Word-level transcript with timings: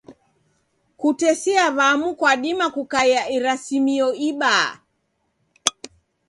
Kutesia 0.99 1.63
w'amu 1.77 2.07
kwadima 2.19 2.65
kukaia 2.75 3.21
irasimio 3.35 4.07
ibaa. 4.29 4.69